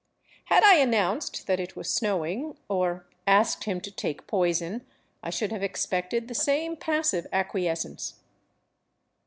Had 0.45 0.63
I 0.63 0.77
announced 0.77 1.45
that 1.45 1.59
it 1.59 1.75
was 1.75 1.87
snowing, 1.87 2.57
or 2.67 3.05
asked 3.27 3.65
him 3.65 3.79
to 3.81 3.91
take 3.91 4.25
poison, 4.25 4.83
I 5.21 5.29
should 5.29 5.51
have 5.51 5.61
expected 5.61 6.27
the 6.27 6.33
same 6.33 6.75
passive 6.75 7.27
acquiescence. 7.31 8.15